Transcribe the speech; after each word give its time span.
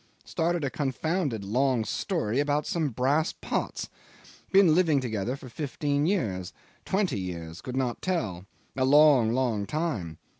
Started 0.25 0.63
a 0.63 0.71
confounded 0.71 1.43
long 1.45 1.85
story 1.85 2.39
about 2.39 2.65
some 2.65 2.89
brass 2.89 3.33
pots. 3.33 3.87
Been 4.51 4.73
living 4.73 4.99
together 4.99 5.35
for 5.35 5.47
fifteen 5.47 6.07
years 6.07 6.53
twenty 6.85 7.19
years 7.19 7.61
could 7.61 7.77
not 7.77 8.01
tell. 8.01 8.47
A 8.75 8.83
long, 8.83 9.31
long 9.31 9.67
time. 9.67 10.17